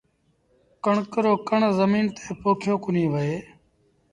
[0.83, 3.35] ڪڻڪ رو ڪڻ زميݩ تي پوکيو ڪونهي وهي